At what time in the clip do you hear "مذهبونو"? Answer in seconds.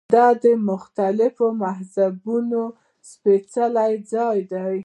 1.63-2.63